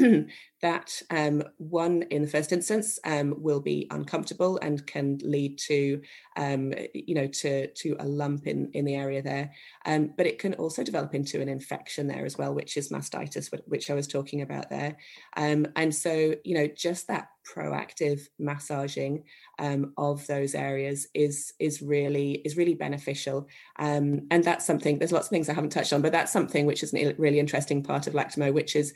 [0.61, 6.01] that um, one in the first instance um, will be uncomfortable and can lead to,
[6.37, 9.53] um, you know, to to a lump in in the area there.
[9.87, 13.53] Um, but it can also develop into an infection there as well, which is mastitis,
[13.67, 14.97] which I was talking about there.
[15.37, 19.25] Um, and so, you know, just that proactive massaging
[19.59, 23.49] um, of those areas is is really is really beneficial
[23.79, 26.83] and that's something there's lots of things i haven't touched on but that's something which
[26.83, 28.93] is a really interesting part of lactamo which is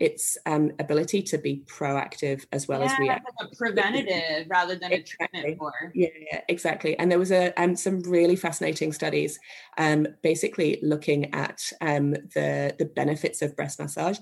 [0.00, 3.34] its um, ability to be proactive as well yeah, as reactive.
[3.40, 5.40] like a preventative rather than exactly.
[5.40, 5.92] a treatment for.
[5.94, 6.98] Yeah, yeah, exactly.
[6.98, 9.38] And there was a um, some really fascinating studies
[9.78, 14.18] um, basically looking at the the benefits of breast massage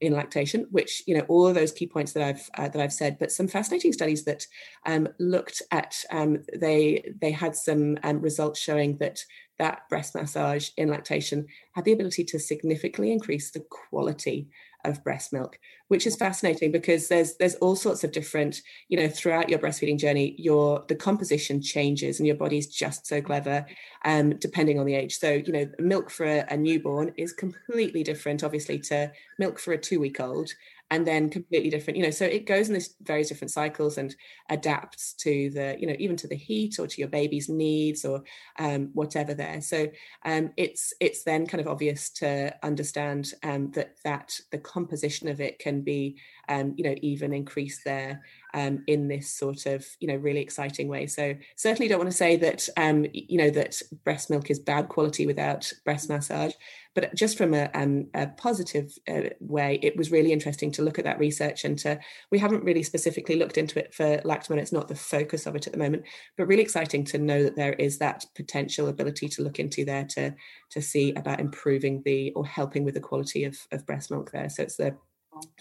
[0.00, 2.92] in lactation, which you know all of those key points that I've uh, that I've
[2.92, 4.46] said, but some fascinating studies that
[4.84, 9.20] um, looked at um, they they had some um, results showing that
[9.58, 14.48] that breast massage in lactation had the ability to significantly increase the quality
[14.88, 15.58] of breast milk
[15.88, 19.98] which is fascinating because there's there's all sorts of different you know throughout your breastfeeding
[19.98, 23.64] journey your the composition changes and your body's just so clever
[24.04, 25.18] um depending on the age.
[25.18, 29.72] So you know milk for a, a newborn is completely different obviously to milk for
[29.72, 30.52] a two week old
[30.90, 34.14] and then completely different you know so it goes in this various different cycles and
[34.50, 38.22] adapts to the you know even to the heat or to your baby's needs or
[38.58, 39.60] um, whatever there.
[39.60, 39.88] So
[40.24, 45.40] um, it's it's then kind of obvious to understand um, that that the composition of
[45.40, 46.18] it can be
[46.48, 48.22] um, you know even increase there
[48.54, 52.16] um, in this sort of you know really exciting way so certainly don't want to
[52.16, 56.52] say that um, you know that breast milk is bad quality without breast massage
[56.96, 60.98] but just from a, um, a positive uh, way, it was really interesting to look
[60.98, 64.56] at that research and to, we haven't really specifically looked into it for Lactamo.
[64.56, 66.04] It's not the focus of it at the moment,
[66.38, 70.06] but really exciting to know that there is that potential ability to look into there
[70.06, 70.34] to,
[70.70, 74.48] to see about improving the, or helping with the quality of, of breast milk there.
[74.48, 74.96] So it's the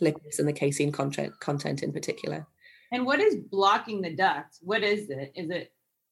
[0.02, 2.48] lipids and the casein content, content in particular.
[2.92, 4.58] And what is blocking the duct?
[4.62, 5.32] What is it?
[5.36, 5.72] Is it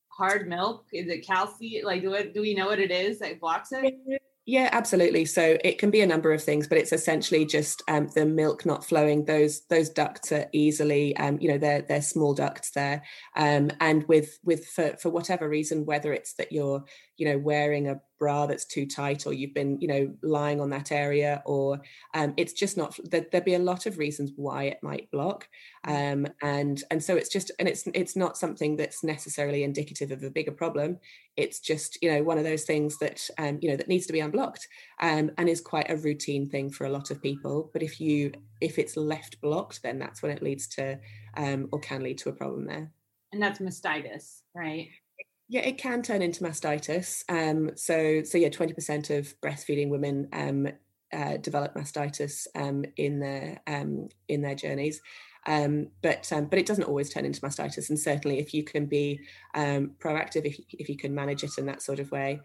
[0.10, 0.86] hard milk?
[0.92, 1.86] Is it calcium?
[1.86, 4.22] Like, do, we know what it is that blocks it?
[4.46, 5.24] Yeah, absolutely.
[5.24, 8.66] So it can be a number of things, but it's essentially just um, the milk
[8.66, 9.24] not flowing.
[9.24, 13.04] Those those ducts are easily, um, you know, they're they're small ducts there,
[13.38, 16.84] um, and with with for for whatever reason, whether it's that you're
[17.16, 20.70] you know wearing a bra that's too tight or you've been you know lying on
[20.70, 21.82] that area or
[22.14, 25.50] um, it's just not there, would be a lot of reasons why it might block
[25.86, 30.24] um, and and so it's just and it's it's not something that's necessarily indicative of
[30.24, 30.98] a bigger problem.
[31.36, 34.14] It's just you know one of those things that um, you know that needs to
[34.14, 34.66] be unblocked
[35.02, 37.70] um, and is quite a routine thing for a lot of people.
[37.74, 40.98] But if you if it's left blocked then that's when it leads to
[41.36, 42.90] um, or can lead to a problem there.
[43.34, 44.88] And that's mastitis right
[45.54, 47.24] yeah, it can turn into mastitis.
[47.30, 50.68] Um, so, so yeah, twenty percent of breastfeeding women um,
[51.14, 55.00] uh, develop mastitis um, in their um, in their journeys.
[55.46, 58.88] Um, but um, but it doesn't always turn into mastitis, and certainly if you can
[58.88, 59.20] be
[59.54, 62.40] proactive, if if you can manage it in that sort of way.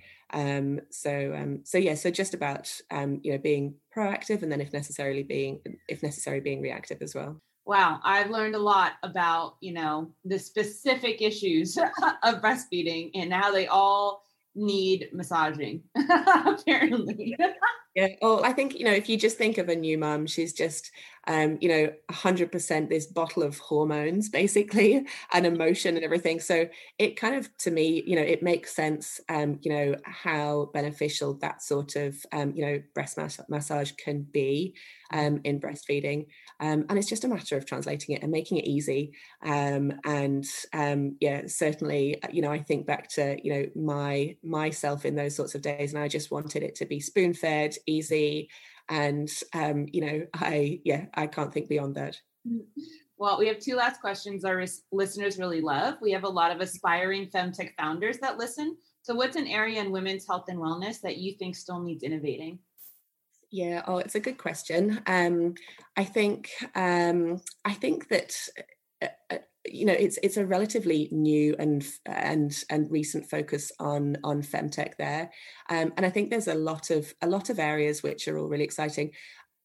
[0.90, 5.60] so so yeah, so just about you know being proactive, and then if necessarily being
[5.88, 10.38] if necessary being reactive as well wow, I've learned a lot about, you know, the
[10.38, 11.76] specific issues
[12.22, 14.22] of breastfeeding and how they all
[14.54, 15.82] need massaging,
[16.46, 17.36] apparently.
[17.94, 18.08] yeah.
[18.22, 20.90] Oh, I think, you know, if you just think of a new mum, she's just
[21.26, 26.40] um, you know, 100% this bottle of hormones, basically, and emotion and everything.
[26.40, 26.68] So
[26.98, 31.34] it kind of, to me, you know, it makes sense, um, you know, how beneficial
[31.40, 34.74] that sort of, um, you know, breast mass- massage can be
[35.12, 36.26] um, in breastfeeding.
[36.60, 39.12] Um, and it's just a matter of translating it and making it easy.
[39.44, 44.36] Um, and um, yeah, certainly, uh, you know, I think back to, you know, my
[44.42, 47.76] myself in those sorts of days, and I just wanted it to be spoon fed,
[47.86, 48.48] easy
[48.88, 52.16] and um, you know i yeah i can't think beyond that.
[53.18, 55.96] Well we have two last questions our listeners really love.
[56.00, 58.76] We have a lot of aspiring femtech founders that listen.
[59.02, 62.58] So what's an area in women's health and wellness that you think still needs innovating?
[63.50, 65.00] Yeah oh it's a good question.
[65.06, 65.54] Um,
[65.96, 68.36] i think um, i think that
[69.02, 69.38] uh, uh
[69.72, 74.96] you know it's it's a relatively new and and and recent focus on on femtech
[74.98, 75.30] there
[75.70, 78.48] um, and i think there's a lot of a lot of areas which are all
[78.48, 79.10] really exciting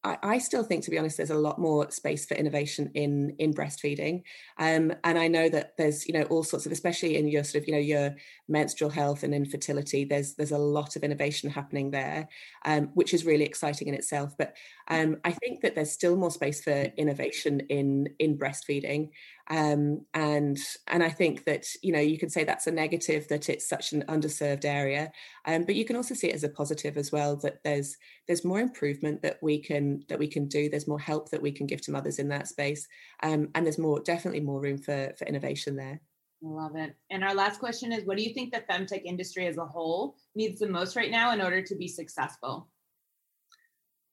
[0.04, 3.36] I, I, still think, to be honest, there's a lot more space for innovation in
[3.40, 4.24] in breastfeeding,
[4.58, 7.62] um, and I know that there's you know all sorts of, especially in your sort
[7.62, 8.16] of you know your
[8.48, 10.04] menstrual health and infertility.
[10.04, 12.28] There's there's a lot of innovation happening there,
[12.66, 14.34] um, which is really exciting in itself.
[14.38, 14.56] But
[14.90, 19.10] um, I think that there's still more space for innovation in in breastfeeding,
[19.50, 23.50] um, and and I think that you know you can say that's a negative that
[23.50, 25.12] it's such an underserved area,
[25.46, 28.46] um, but you can also see it as a positive as well that there's there's
[28.46, 30.70] more improvement that we can that we can do.
[30.70, 32.88] There's more help that we can give to mothers in that space,
[33.22, 36.00] um, and there's more definitely more room for for innovation there.
[36.42, 36.96] Love it.
[37.10, 40.16] And our last question is: What do you think the femtech industry as a whole
[40.36, 42.70] needs the most right now in order to be successful?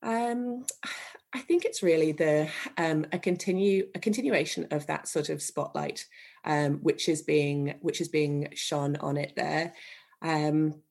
[0.02, 0.64] Um,
[1.32, 6.06] I think it's really the um, a continue a continuation of that sort of spotlight,
[6.44, 9.72] um, which is being which is being shone on it there.
[10.22, 10.82] Um,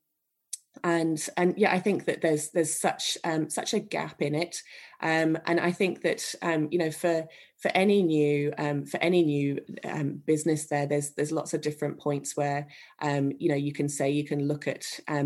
[0.84, 4.62] and and yeah i think that there's there's such um, such a gap in it
[5.02, 7.28] um, and i think that um, you know for
[7.60, 12.00] for any new um, for any new um, business there there's there's lots of different
[12.00, 12.68] points where
[13.02, 14.84] um, you know you can say you can look at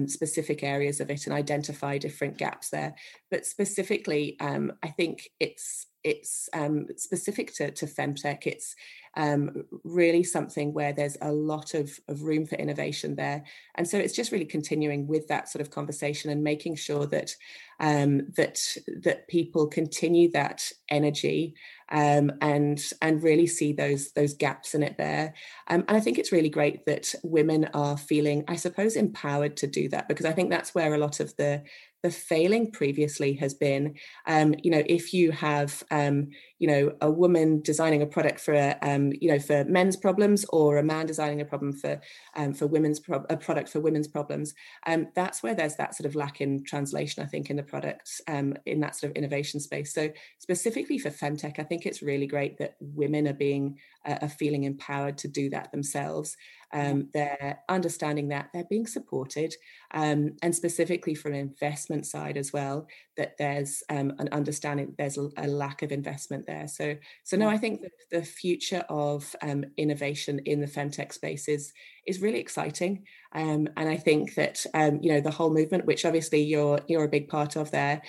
[0.07, 2.95] specific areas of it and identify different gaps there
[3.29, 8.45] but specifically i think it's it's um, specific to, to femtech.
[8.45, 8.75] It's
[9.15, 13.43] um, really something where there's a lot of, of room for innovation there,
[13.75, 17.35] and so it's just really continuing with that sort of conversation and making sure that
[17.79, 18.59] um, that
[19.01, 21.55] that people continue that energy
[21.89, 25.33] um, and and really see those those gaps in it there.
[25.67, 29.67] Um, and I think it's really great that women are feeling, I suppose, empowered to
[29.67, 31.63] do that because I think that's where a lot of the
[32.03, 33.95] the failing previously has been,
[34.27, 36.27] um, you know, if you have, um,
[36.59, 40.77] you know, a woman designing a product for, um, you know, for men's problems, or
[40.77, 42.01] a man designing a problem for
[42.35, 44.53] um, for women's pro- a product for women's problems,
[44.85, 48.21] um, that's where there's that sort of lack in translation, I think, in the products
[48.27, 49.93] um, in that sort of innovation space.
[49.93, 54.29] So specifically for femtech, I think it's really great that women are being uh, are
[54.29, 56.35] feeling empowered to do that themselves
[56.73, 59.53] um, they're understanding that they're being supported
[59.91, 65.17] um, and specifically from an investment side as well that there's um, an understanding there's
[65.17, 66.67] a, lack of investment there.
[66.67, 71.71] So so no i think the future of um, innovation in the femtech space is
[72.05, 76.05] is really exciting um, and i think that um, you know the whole movement which
[76.05, 78.01] obviously you're you're a big part of there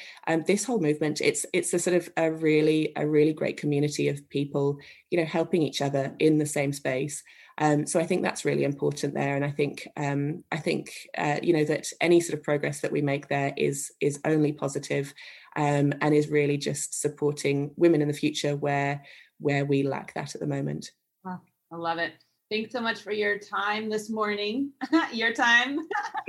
[0.46, 4.28] this whole movement it's it's a sort of a really a really great community of
[4.28, 4.78] people
[5.10, 7.22] you know helping each other in the same space
[7.58, 11.38] um, so I think that's really important there, and I think um, I think uh,
[11.42, 15.14] you know that any sort of progress that we make there is is only positive,
[15.54, 19.04] um, and is really just supporting women in the future where
[19.38, 20.90] where we lack that at the moment.
[21.24, 21.42] Wow,
[21.72, 22.12] I love it.
[22.54, 24.70] Thanks so much for your time this morning.
[25.12, 25.80] your time.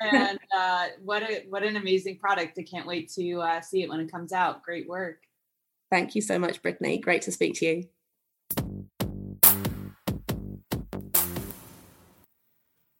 [0.00, 2.58] And uh, what a what an amazing product!
[2.58, 4.62] I can't wait to uh, see it when it comes out.
[4.62, 5.18] Great work.
[5.90, 6.98] Thank you so much, Brittany.
[6.98, 7.84] Great to speak to you.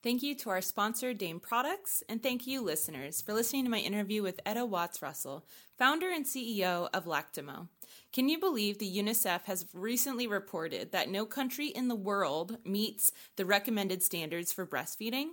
[0.03, 3.79] Thank you to our sponsor, Dame Products, and thank you, listeners, for listening to my
[3.79, 5.47] interview with Etta Watts Russell,
[5.79, 7.69] founder and CEO of Lactamo.
[8.13, 13.13] Can you believe the UNICEF has recently reported that no country in the world meets
[13.37, 15.29] the recommended standards for breastfeeding?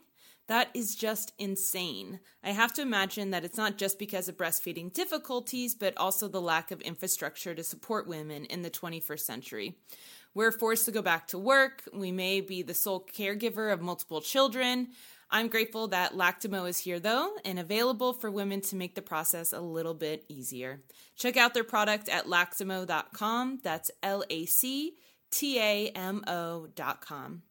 [0.47, 2.20] That is just insane.
[2.43, 6.41] I have to imagine that it's not just because of breastfeeding difficulties, but also the
[6.41, 9.78] lack of infrastructure to support women in the 21st century.
[10.36, 11.84] We're forced to go back to work.
[11.93, 14.89] We may be the sole caregiver of multiple children.
[15.36, 19.52] I'm grateful that Lactamo is here though and available for women to make the process
[19.52, 20.82] a little bit easier.
[21.18, 23.60] Check out their product at lactamo.com.
[23.62, 24.94] That's L A C
[25.32, 27.42] T A M O.com.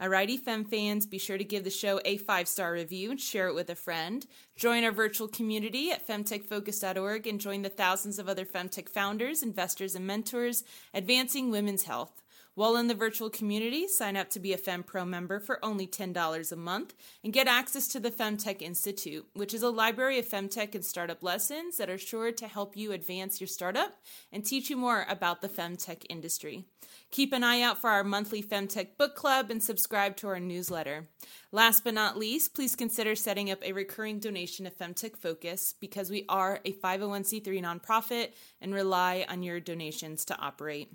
[0.00, 3.48] Alrighty, Fem fans, be sure to give the show a five star review and share
[3.48, 4.24] it with a friend.
[4.54, 9.96] Join our virtual community at femtechfocus.org and join the thousands of other femtech founders, investors,
[9.96, 10.62] and mentors
[10.94, 12.21] advancing women's health.
[12.54, 16.52] While in the virtual community, sign up to be a FemPro member for only $10
[16.52, 16.94] a month
[17.24, 21.22] and get access to the Femtech Institute, which is a library of femtech and startup
[21.22, 23.94] lessons that are sure to help you advance your startup
[24.30, 26.66] and teach you more about the femtech industry.
[27.10, 31.08] Keep an eye out for our monthly Femtech book club and subscribe to our newsletter.
[31.52, 36.10] Last but not least, please consider setting up a recurring donation to Femtech Focus because
[36.10, 40.90] we are a 501c3 nonprofit and rely on your donations to operate.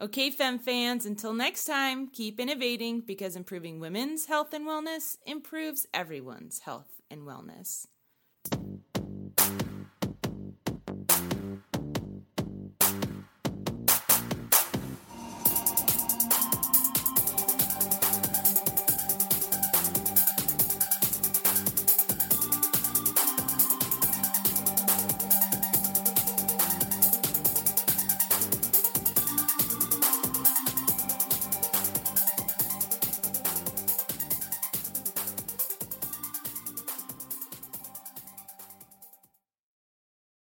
[0.00, 5.86] Okay, Fem fans, until next time, keep innovating because improving women's health and wellness improves
[5.92, 7.86] everyone's health and wellness.